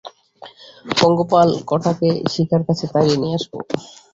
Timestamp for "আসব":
3.37-3.53